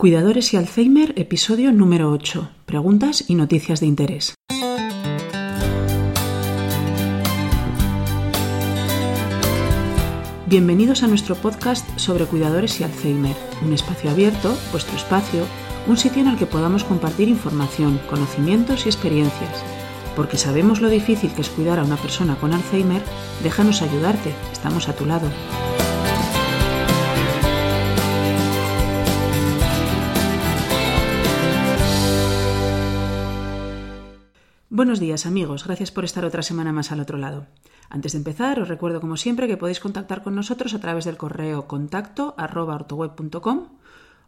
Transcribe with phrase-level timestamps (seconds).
[0.00, 2.48] Cuidadores y Alzheimer, episodio número 8.
[2.64, 4.34] Preguntas y noticias de interés.
[10.46, 15.44] Bienvenidos a nuestro podcast sobre cuidadores y Alzheimer, un espacio abierto, vuestro espacio,
[15.86, 19.62] un sitio en el que podamos compartir información, conocimientos y experiencias.
[20.16, 23.02] Porque sabemos lo difícil que es cuidar a una persona con Alzheimer,
[23.42, 25.28] déjanos ayudarte, estamos a tu lado.
[34.72, 37.48] Buenos días amigos, gracias por estar otra semana más al otro lado.
[37.88, 41.16] Antes de empezar, os recuerdo como siempre que podéis contactar con nosotros a través del
[41.16, 42.36] correo contacto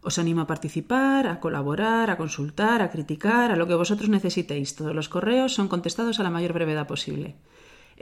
[0.03, 4.75] Os animo a participar, a colaborar, a consultar, a criticar, a lo que vosotros necesitéis.
[4.75, 7.37] Todos los correos son contestados a la mayor brevedad posible.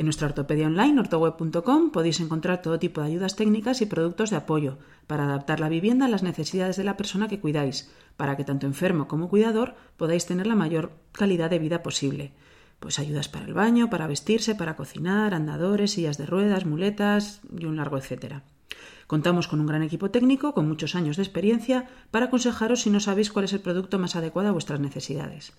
[0.01, 4.37] En nuestra ortopedia online, ortoweb.com, podéis encontrar todo tipo de ayudas técnicas y productos de
[4.37, 8.45] apoyo para adaptar la vivienda a las necesidades de la persona que cuidáis, para que
[8.45, 12.33] tanto enfermo como cuidador podáis tener la mayor calidad de vida posible.
[12.79, 17.67] Pues ayudas para el baño, para vestirse, para cocinar, andadores, sillas de ruedas, muletas y
[17.67, 18.43] un largo etcétera.
[19.07, 23.01] Contamos con un gran equipo técnico con muchos años de experiencia para aconsejaros si no
[23.01, 25.53] sabéis cuál es el producto más adecuado a vuestras necesidades.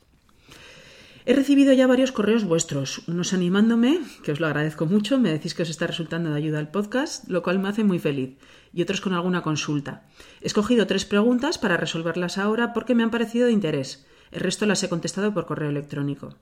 [1.23, 5.53] He recibido ya varios correos vuestros, unos animándome, que os lo agradezco mucho, me decís
[5.53, 8.37] que os está resultando de ayuda al podcast, lo cual me hace muy feliz,
[8.73, 10.07] y otros con alguna consulta.
[10.41, 14.07] He escogido tres preguntas para resolverlas ahora porque me han parecido de interés.
[14.31, 16.37] El resto las he contestado por correo electrónico.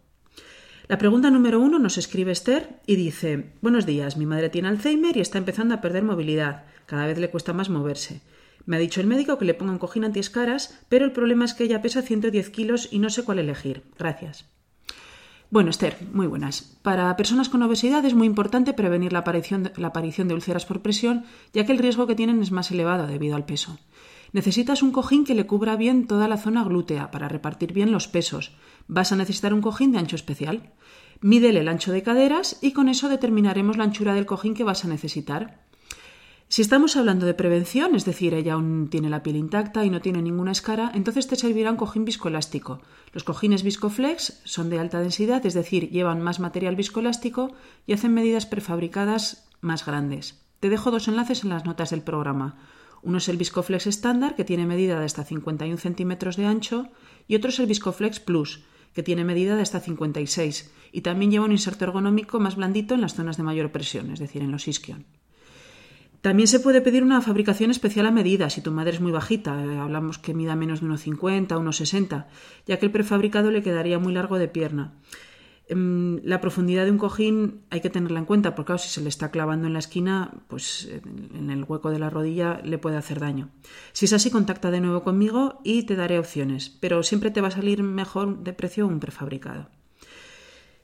[0.88, 5.18] La pregunta número uno nos escribe Esther y dice Buenos días, mi madre tiene Alzheimer
[5.18, 6.64] y está empezando a perder movilidad.
[6.86, 8.22] Cada vez le cuesta más moverse.
[8.66, 11.54] Me ha dicho el médico que le ponga un cojín antiescaras, pero el problema es
[11.54, 13.84] que ella pesa 110 kilos y no sé cuál elegir.
[13.98, 14.46] Gracias.
[15.52, 16.78] Bueno, Esther, muy buenas.
[16.84, 20.68] Para personas con obesidad es muy importante prevenir la aparición, de, la aparición de úlceras
[20.68, 23.80] por presión, ya que el riesgo que tienen es más elevado debido al peso.
[24.32, 28.08] Necesitas un cojín que le cubra bien toda la zona glútea para repartir bien los
[28.08, 28.52] pesos.
[28.88, 30.72] Vas a necesitar un cojín de ancho especial.
[31.20, 34.86] Mídele el ancho de caderas y con eso determinaremos la anchura del cojín que vas
[34.86, 35.66] a necesitar.
[36.52, 40.02] Si estamos hablando de prevención, es decir, ella aún tiene la piel intacta y no
[40.02, 42.82] tiene ninguna escara, entonces te servirá un cojín viscoelástico.
[43.14, 47.52] Los cojines Viscoflex son de alta densidad, es decir, llevan más material viscoelástico
[47.86, 50.42] y hacen medidas prefabricadas más grandes.
[50.60, 52.58] Te dejo dos enlaces en las notas del programa.
[53.04, 56.88] Uno es el Viscoflex estándar, que tiene medida de hasta 51 centímetros de ancho,
[57.28, 58.64] y otro es el Viscoflex Plus,
[58.96, 63.02] que tiene medida de hasta 56, y también lleva un inserto ergonómico más blandito en
[63.02, 65.06] las zonas de mayor presión, es decir, en los isquion.
[66.22, 69.64] También se puede pedir una fabricación especial a medida si tu madre es muy bajita,
[69.64, 72.28] eh, hablamos que mida menos de 1,50 o 1,60,
[72.66, 74.94] ya que el prefabricado le quedaría muy largo de pierna.
[75.70, 79.08] Em, la profundidad de un cojín hay que tenerla en cuenta, porque si se le
[79.08, 83.20] está clavando en la esquina, pues en el hueco de la rodilla le puede hacer
[83.20, 83.50] daño.
[83.94, 87.50] Si es así, contacta de nuevo conmigo y te daré opciones, pero siempre te va
[87.50, 89.70] a salir mejor de precio un prefabricado.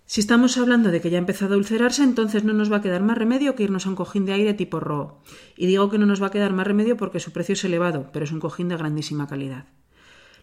[0.07, 2.81] Si estamos hablando de que ya ha empezado a ulcerarse, entonces no nos va a
[2.81, 5.21] quedar más remedio que irnos a un cojín de aire tipo RO.
[5.57, 8.11] Y digo que no nos va a quedar más remedio porque su precio es elevado,
[8.13, 9.65] pero es un cojín de grandísima calidad.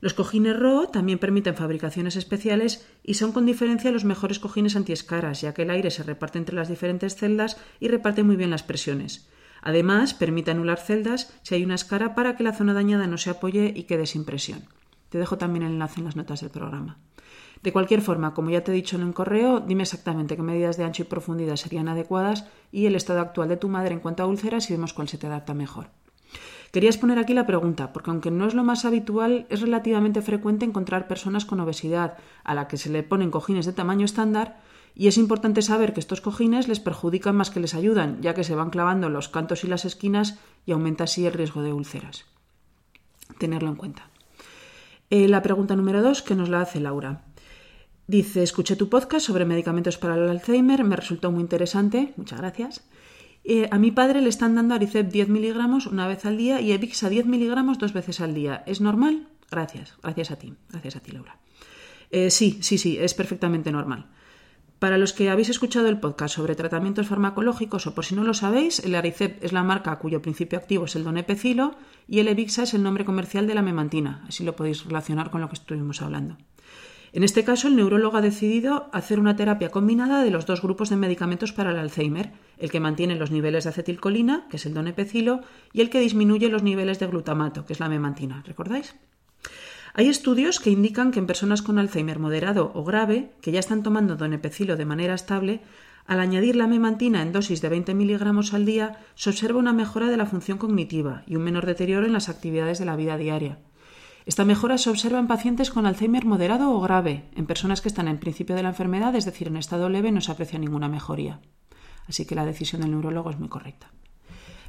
[0.00, 5.42] Los cojines RO también permiten fabricaciones especiales y son con diferencia los mejores cojines antiescaras,
[5.42, 8.64] ya que el aire se reparte entre las diferentes celdas y reparte muy bien las
[8.64, 9.28] presiones.
[9.60, 13.30] Además, permite anular celdas si hay una escara para que la zona dañada no se
[13.30, 14.64] apoye y quede sin presión.
[15.08, 16.98] Te dejo también el enlace en las notas del programa.
[17.62, 20.76] De cualquier forma, como ya te he dicho en un correo, dime exactamente qué medidas
[20.76, 24.22] de ancho y profundidad serían adecuadas y el estado actual de tu madre en cuanto
[24.22, 25.86] a úlceras y vemos cuál se te adapta mejor.
[26.72, 30.64] Querías poner aquí la pregunta, porque aunque no es lo más habitual, es relativamente frecuente
[30.64, 34.58] encontrar personas con obesidad a la que se le ponen cojines de tamaño estándar
[34.94, 38.42] y es importante saber que estos cojines les perjudican más que les ayudan, ya que
[38.42, 42.24] se van clavando los cantos y las esquinas y aumenta así el riesgo de úlceras.
[43.38, 44.08] Tenerlo en cuenta.
[45.10, 47.22] Eh, la pregunta número dos que nos la hace Laura.
[48.06, 52.84] Dice, escuché tu podcast sobre medicamentos para el Alzheimer, me resultó muy interesante, muchas gracias.
[53.44, 56.72] Eh, a mi padre le están dando Aricep 10 miligramos una vez al día y
[56.72, 58.62] Evixa 10 miligramos dos veces al día.
[58.66, 59.28] ¿Es normal?
[59.50, 61.38] Gracias, gracias a ti, gracias a ti, Laura.
[62.10, 64.06] Eh, sí, sí, sí, es perfectamente normal.
[64.78, 68.34] Para los que habéis escuchado el podcast sobre tratamientos farmacológicos o por si no lo
[68.34, 71.76] sabéis, el Aricep es la marca cuyo principio activo es el donepecilo
[72.08, 74.24] y el Evixa es el nombre comercial de la memantina.
[74.26, 76.36] Así lo podéis relacionar con lo que estuvimos hablando.
[77.14, 80.88] En este caso, el neurólogo ha decidido hacer una terapia combinada de los dos grupos
[80.88, 84.72] de medicamentos para el Alzheimer, el que mantiene los niveles de acetilcolina, que es el
[84.72, 85.40] donepecilo,
[85.74, 88.42] y el que disminuye los niveles de glutamato, que es la memantina.
[88.46, 88.96] ¿Recordáis?
[89.92, 93.82] Hay estudios que indican que en personas con Alzheimer moderado o grave, que ya están
[93.82, 95.60] tomando donepecilo de manera estable,
[96.06, 100.08] al añadir la memantina en dosis de 20 miligramos al día, se observa una mejora
[100.08, 103.58] de la función cognitiva y un menor deterioro en las actividades de la vida diaria.
[104.24, 107.24] Esta mejora se observa en pacientes con Alzheimer moderado o grave.
[107.34, 110.20] En personas que están en principio de la enfermedad, es decir, en estado leve, no
[110.20, 111.40] se aprecia ninguna mejoría.
[112.06, 113.90] Así que la decisión del neurólogo es muy correcta.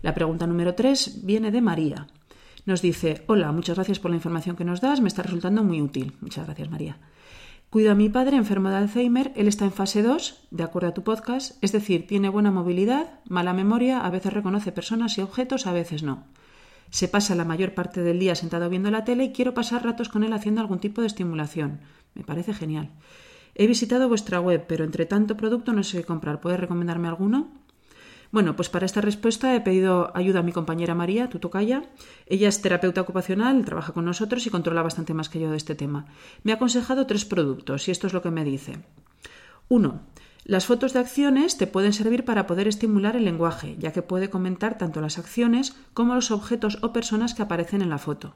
[0.01, 2.07] La pregunta número 3 viene de María.
[2.65, 5.81] Nos dice, hola, muchas gracias por la información que nos das, me está resultando muy
[5.81, 6.13] útil.
[6.21, 6.97] Muchas gracias, María.
[7.69, 10.93] Cuido a mi padre enfermo de Alzheimer, él está en fase 2, de acuerdo a
[10.93, 15.65] tu podcast, es decir, tiene buena movilidad, mala memoria, a veces reconoce personas y objetos,
[15.65, 16.25] a veces no.
[16.93, 20.09] Se pasa la mayor parte del día sentado viendo la tele y quiero pasar ratos
[20.09, 21.79] con él haciendo algún tipo de estimulación.
[22.13, 22.91] Me parece genial.
[23.55, 26.39] He visitado vuestra web, pero entre tanto producto no sé qué comprar.
[26.39, 27.49] ¿Puedes recomendarme alguno?
[28.31, 31.81] Bueno, pues para esta respuesta he pedido ayuda a mi compañera María, tu tocaya.
[32.27, 35.73] Ella es terapeuta ocupacional, trabaja con nosotros y controla bastante más que yo de este
[35.73, 36.05] tema.
[36.43, 38.77] Me ha aconsejado tres productos y esto es lo que me dice.
[39.67, 40.01] Uno,
[40.45, 44.29] las fotos de acciones te pueden servir para poder estimular el lenguaje, ya que puede
[44.29, 48.35] comentar tanto las acciones como los objetos o personas que aparecen en la foto.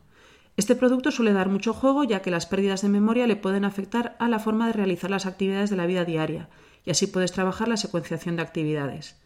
[0.55, 4.15] Este producto suele dar mucho juego ya que las pérdidas de memoria le pueden afectar
[4.19, 6.49] a la forma de realizar las actividades de la vida diaria
[6.85, 9.17] y así puedes trabajar la secuenciación de actividades.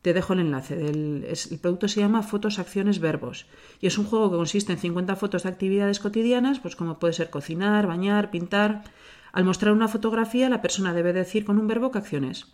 [0.00, 0.74] Te dejo el enlace.
[0.74, 3.46] el producto se llama Fotos, Acciones, Verbos.
[3.80, 7.12] Y es un juego que consiste en 50 fotos de actividades cotidianas, pues como puede
[7.12, 8.84] ser cocinar, bañar, pintar.
[9.32, 12.46] Al mostrar una fotografía, la persona debe decir con un verbo qué acciones.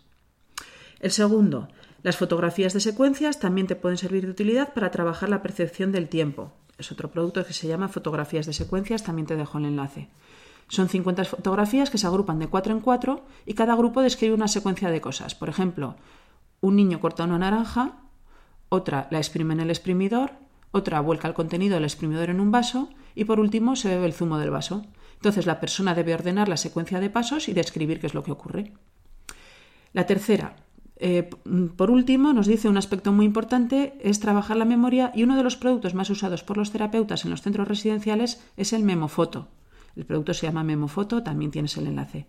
[0.99, 1.67] El segundo,
[2.03, 6.09] las fotografías de secuencias también te pueden servir de utilidad para trabajar la percepción del
[6.09, 6.53] tiempo.
[6.77, 10.09] Es otro producto que se llama Fotografías de secuencias, también te dejo el enlace.
[10.69, 14.47] Son 50 fotografías que se agrupan de cuatro en cuatro y cada grupo describe una
[14.47, 15.33] secuencia de cosas.
[15.33, 15.95] Por ejemplo,
[16.61, 17.99] un niño corta una naranja,
[18.69, 20.31] otra la exprime en el exprimidor,
[20.71, 24.13] otra vuelca el contenido del exprimidor en un vaso y por último se bebe el
[24.13, 24.85] zumo del vaso.
[25.17, 28.31] Entonces la persona debe ordenar la secuencia de pasos y describir qué es lo que
[28.31, 28.73] ocurre.
[29.93, 30.55] La tercera,
[30.97, 31.29] eh,
[31.75, 35.43] por último, nos dice un aspecto muy importante es trabajar la memoria y uno de
[35.43, 39.47] los productos más usados por los terapeutas en los centros residenciales es el memofoto.
[39.95, 42.27] El producto se llama memofoto, también tienes el enlace.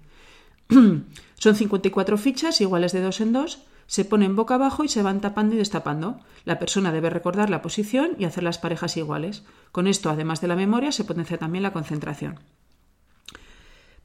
[1.38, 5.22] Son 54 fichas iguales de dos en dos se ponen boca abajo y se van
[5.22, 6.20] tapando y destapando.
[6.44, 9.44] La persona debe recordar la posición y hacer las parejas iguales.
[9.72, 12.38] Con esto, además de la memoria, se potencia también la concentración.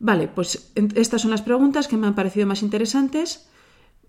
[0.03, 3.47] Vale, pues estas son las preguntas que me han parecido más interesantes.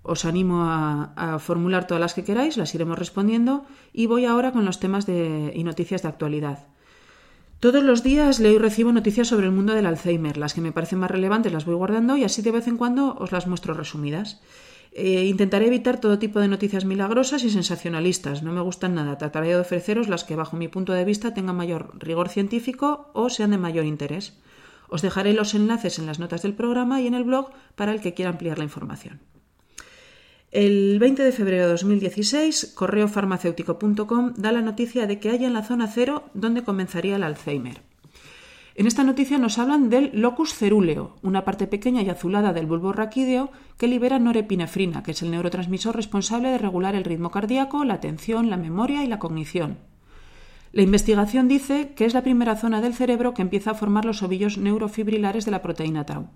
[0.03, 4.65] Os animo a, formular todas las que queráis, las iremos respondiendo y voy ahora con
[4.65, 6.67] los temas de, y noticias de actualidad.
[7.61, 10.37] Todos los días leo y recibo noticias sobre el mundo del Alzheimer.
[10.37, 13.15] Las que me parecen más relevantes las voy guardando y así de vez en cuando
[13.15, 14.41] os las muestro resumidas.
[14.91, 18.43] Eh, intentaré evitar todo tipo de noticias milagrosas y sensacionalistas.
[18.43, 19.17] No me gustan nada.
[19.17, 23.31] Trataré de ofreceros las que, bajo mi punto de vista, tengan mayor rigor científico o
[23.31, 24.35] sean de mayor interés.
[24.89, 28.01] Os dejaré los enlaces en las notas del programa y en el blog para el
[28.01, 29.21] que quiera ampliar la información.
[30.51, 35.65] El 20 de febrero de 2016, correofarmacéutico.com da la noticia de que hay en la
[35.65, 37.83] zona cero donde comenzaría el Alzheimer.
[38.77, 42.93] En esta noticia nos hablan del locus cerúleo, una parte pequeña y azulada del bulbo
[42.93, 47.95] raquídeo que libera norepinefrina, que es el neurotransmisor responsable de regular el ritmo cardíaco, la
[47.95, 49.79] atención, la memoria y la cognición.
[50.75, 54.25] La investigación dice que es la primera zona del cerebro que empieza a formar los
[54.25, 56.31] ovillos neurofibrilares de la proteína tau.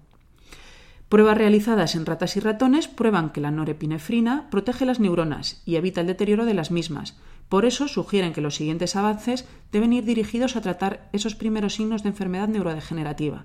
[1.08, 6.02] Pruebas realizadas en ratas y ratones prueban que la norepinefrina protege las neuronas y evita
[6.02, 7.18] el deterioro de las mismas,
[7.48, 12.04] por eso sugieren que los siguientes avances deben ir dirigidos a tratar esos primeros signos
[12.04, 13.44] de enfermedad neurodegenerativa.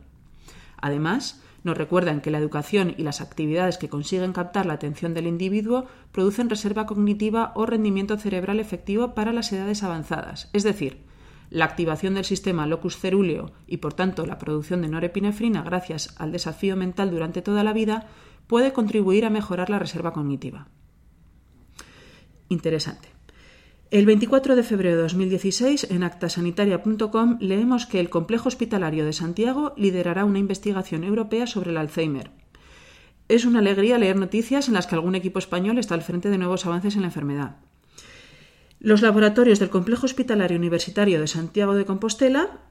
[0.77, 5.27] Además, nos recuerdan que la educación y las actividades que consiguen captar la atención del
[5.27, 11.03] individuo producen reserva cognitiva o rendimiento cerebral efectivo para las edades avanzadas, es decir,
[11.49, 16.31] la activación del sistema locus cerúleo y por tanto la producción de norepinefrina gracias al
[16.31, 18.07] desafío mental durante toda la vida
[18.47, 20.67] puede contribuir a mejorar la reserva cognitiva.
[22.49, 23.12] Interesante.
[23.93, 29.75] El 24 de febrero de 2016, en actasanitaria.com, leemos que el Complejo Hospitalario de Santiago
[29.77, 32.31] liderará una investigación europea sobre el Alzheimer.
[33.29, 36.39] Es una alegría leer noticias en las que algún equipo español está al frente de
[36.39, 37.57] nuevos avances en la enfermedad.
[38.79, 42.62] Los laboratorios del Complejo Hospitalario Universitario de Santiago de Compostela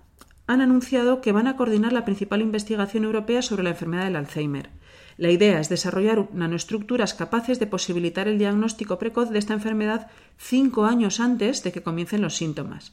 [0.53, 4.71] han anunciado que van a coordinar la principal investigación europea sobre la enfermedad del Alzheimer.
[5.17, 10.85] La idea es desarrollar nanoestructuras capaces de posibilitar el diagnóstico precoz de esta enfermedad cinco
[10.85, 12.93] años antes de que comiencen los síntomas.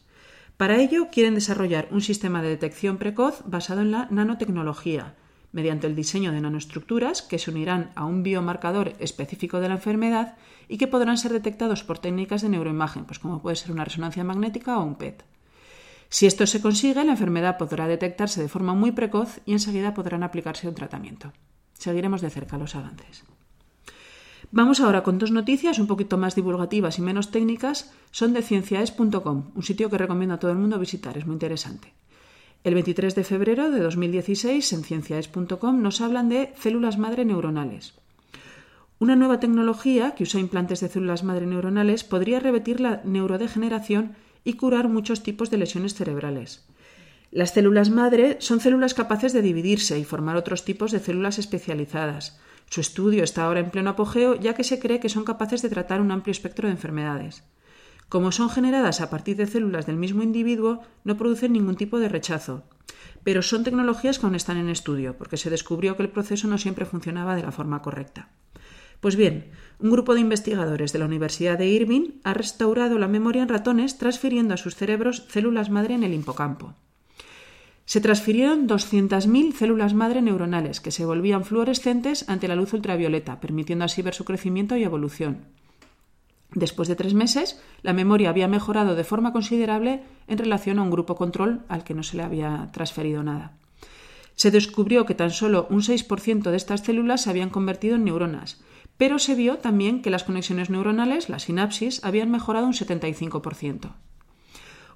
[0.58, 5.16] Para ello, quieren desarrollar un sistema de detección precoz basado en la nanotecnología,
[5.52, 10.36] mediante el diseño de nanoestructuras que se unirán a un biomarcador específico de la enfermedad
[10.68, 14.24] y que podrán ser detectados por técnicas de neuroimagen, pues como puede ser una resonancia
[14.24, 15.24] magnética o un PET.
[16.10, 20.24] Si esto se consigue, la enfermedad podrá detectarse de forma muy precoz y enseguida podrán
[20.24, 21.32] aplicarse un tratamiento.
[21.74, 23.24] Seguiremos de cerca los avances.
[24.52, 27.94] Vamos ahora con dos noticias un poquito más divulgativas y menos técnicas.
[28.10, 31.94] Son de cienciaes.com, un sitio que recomiendo a todo el mundo visitar, es muy interesante.
[32.64, 37.94] El 23 de febrero de 2016 en cienciaes.com nos hablan de células madre neuronales.
[38.98, 44.54] Una nueva tecnología que usa implantes de células madre neuronales podría revertir la neurodegeneración y
[44.54, 46.66] curar muchos tipos de lesiones cerebrales.
[47.32, 52.40] Las células madre son células capaces de dividirse y formar otros tipos de células especializadas.
[52.70, 55.70] Su estudio está ahora en pleno apogeo ya que se cree que son capaces de
[55.70, 57.44] tratar un amplio espectro de enfermedades.
[58.10, 62.10] Como son generadas a partir de células del mismo individuo, no producen ningún tipo de
[62.10, 62.64] rechazo.
[63.24, 66.58] Pero son tecnologías que aún están en estudio, porque se descubrió que el proceso no
[66.58, 68.30] siempre funcionaba de la forma correcta.
[69.00, 73.44] Pues bien, un grupo de investigadores de la Universidad de Irving ha restaurado la memoria
[73.44, 76.74] en ratones transfiriendo a sus cerebros células madre en el hipocampo.
[77.86, 83.86] Se transfirieron 200.000 células madre neuronales que se volvían fluorescentes ante la luz ultravioleta, permitiendo
[83.86, 85.46] así ver su crecimiento y evolución.
[86.54, 90.92] Después de tres meses, la memoria había mejorado de forma considerable en relación a un
[90.92, 93.54] grupo control al que no se le había transferido nada.
[94.36, 98.62] Se descubrió que tan solo un 6% de estas células se habían convertido en neuronas,
[99.00, 103.94] pero se vio también que las conexiones neuronales, la sinapsis, habían mejorado un 75%.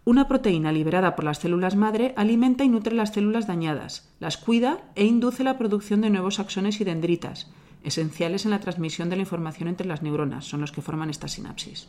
[0.04, 4.80] Una proteína liberada por las células madre alimenta y nutre las células dañadas, las cuida
[4.96, 7.50] e induce la producción de nuevos axones y dendritas,
[7.82, 11.30] esenciales en la transmisión de la información entre las neuronas, son los que forman esta
[11.30, 11.88] sinapsis.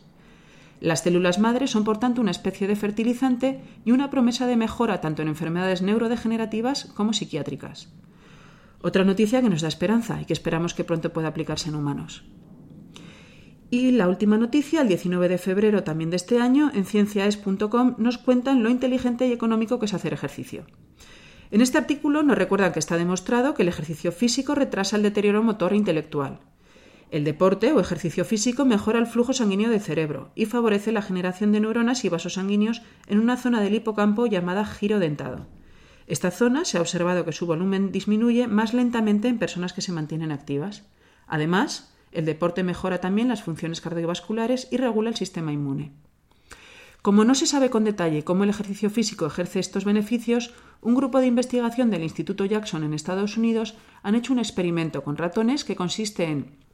[0.79, 5.01] Las células madre son, por tanto, una especie de fertilizante y una promesa de mejora
[5.01, 7.89] tanto en enfermedades neurodegenerativas como psiquiátricas.
[8.85, 12.23] Otra noticia que nos da esperanza y que esperamos que pronto pueda aplicarse en humanos.
[13.71, 18.19] Y la última noticia, el 19 de febrero también de este año, en cienciaes.com nos
[18.19, 20.67] cuentan lo inteligente y económico que es hacer ejercicio.
[21.51, 25.43] En este artículo nos recuerdan que está demostrado que el ejercicio físico retrasa el deterioro
[25.43, 26.41] motor e intelectual.
[27.11, 31.53] El deporte o ejercicio físico mejora el flujo sanguíneo del cerebro y favorece la generación
[31.53, 35.47] de neuronas y vasos sanguíneos en una zona del hipocampo llamada giro dentado.
[36.07, 39.93] Esta zona se ha observado que su volumen disminuye más lentamente en personas que se
[39.93, 40.85] mantienen activas.
[41.27, 45.93] Además, el deporte mejora también las funciones cardiovasculares y regula el sistema inmune.
[47.03, 51.21] Como no se sabe con detalle cómo el ejercicio físico ejerce estos beneficios, un grupo
[51.21, 55.77] de investigación del Instituto Jackson en Estados Unidos han hecho un experimento con ratones que
[55.77, 56.65] consiste en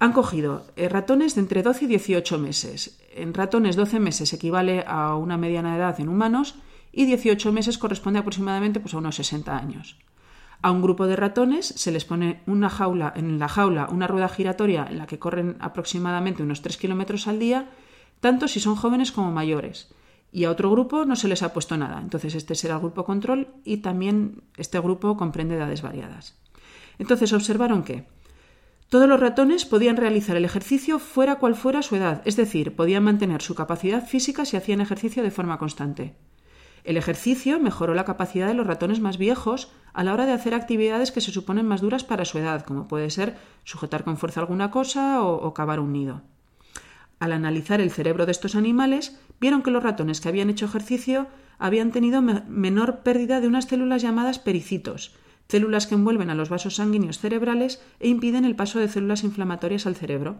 [0.00, 3.00] han cogido eh, ratones de entre 12 y 18 meses.
[3.14, 6.54] En ratones 12 meses equivale a una mediana edad en humanos
[6.98, 9.96] y 18 meses corresponde aproximadamente pues, a unos 60 años.
[10.62, 14.28] A un grupo de ratones se les pone una jaula, en la jaula una rueda
[14.28, 17.70] giratoria en la que corren aproximadamente unos 3 kilómetros al día,
[18.18, 19.94] tanto si son jóvenes como mayores.
[20.32, 22.00] Y a otro grupo no se les ha puesto nada.
[22.00, 26.36] Entonces este será el grupo control y también este grupo comprende edades variadas.
[26.98, 28.08] Entonces observaron que
[28.88, 33.04] todos los ratones podían realizar el ejercicio fuera cual fuera su edad, es decir, podían
[33.04, 36.16] mantener su capacidad física si hacían ejercicio de forma constante.
[36.88, 40.54] El ejercicio mejoró la capacidad de los ratones más viejos a la hora de hacer
[40.54, 44.40] actividades que se suponen más duras para su edad, como puede ser sujetar con fuerza
[44.40, 46.22] alguna cosa o, cavar un nido.
[47.20, 51.26] Al analizar el cerebro de estos animales, vieron que los ratones que habían hecho ejercicio
[51.58, 55.14] habían tenido menor pérdida de unas células llamadas pericitos,
[55.46, 59.86] células que envuelven a los vasos sanguíneos cerebrales e impiden el paso de células inflamatorias
[59.86, 60.38] al cerebro.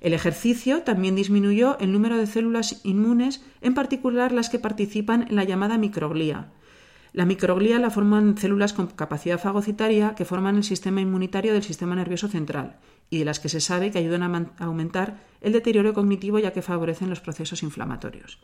[0.00, 5.36] El ejercicio también disminuyó el número de células inmunes, en particular las que participan en
[5.36, 6.52] la llamada microglía.
[7.12, 11.96] La microglía la forman células con capacidad fagocitaria que forman el sistema inmunitario del sistema
[11.96, 12.76] nervioso central
[13.10, 16.62] y de las que se sabe que ayudan a, aumentar el deterioro cognitivo ya que
[16.62, 18.38] favorecen los procesos inflamatorios.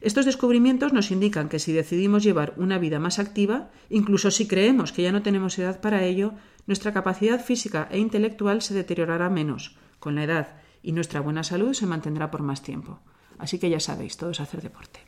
[0.00, 4.92] Estos descubrimientos nos indican que si decidimos llevar una vida más activa, incluso si creemos
[4.92, 6.32] que ya no tenemos edad para ello,
[6.66, 11.74] nuestra capacidad física e intelectual se deteriorará menos con la edad y nuestra buena salud
[11.74, 13.00] se mantendrá por más tiempo.
[13.38, 15.00] Así que ya sabéis, todo es hacer deporte.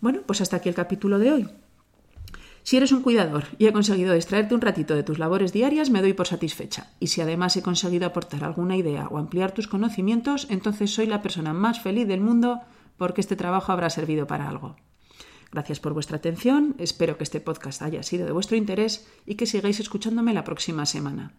[0.00, 1.48] Bueno, pues hasta aquí el capítulo de hoy.
[2.62, 6.02] Si eres un cuidador y he conseguido distraerte un ratito de tus labores diarias, me
[6.02, 6.90] doy por satisfecha.
[7.00, 11.22] Y si además he conseguido aportar alguna idea o ampliar tus conocimientos, entonces soy la
[11.22, 12.60] persona más feliz del mundo
[12.98, 14.76] porque este trabajo habrá servido para algo.
[15.50, 19.46] Gracias por vuestra atención, espero que este podcast haya sido de vuestro interés y que
[19.46, 21.32] sigáis escuchándome la próxima semana.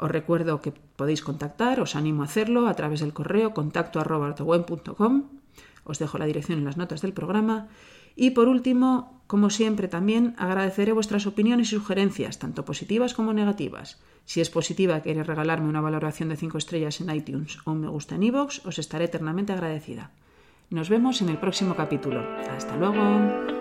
[0.00, 4.00] Os recuerdo que podéis contactar, os animo a hacerlo a través del correo contacto
[5.84, 7.68] Os dejo la dirección en las notas del programa.
[8.16, 14.00] Y por último, como siempre, también agradeceré vuestras opiniones y sugerencias, tanto positivas como negativas.
[14.24, 17.88] Si es positiva, queréis regalarme una valoración de 5 estrellas en iTunes o un me
[17.88, 20.12] gusta en iVoox, os estaré eternamente agradecida.
[20.70, 22.24] Nos vemos en el próximo capítulo.
[22.48, 23.59] Hasta luego.